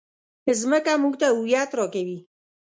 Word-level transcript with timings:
مځکه 0.47 0.93
موږ 1.01 1.13
ته 1.21 1.27
هویت 1.35 1.69
راکوي. 1.77 2.17